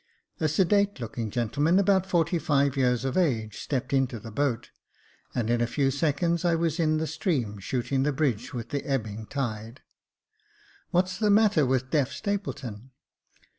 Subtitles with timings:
[0.39, 4.71] A sedate looking gentleman, about forty five years of age, stepped into the boat,
[5.35, 8.83] and in a few seconds I was in the stream, shooting the bridge with the
[8.83, 9.81] ebbing tide."
[10.89, 12.89] What's the matter with deaf Stapleton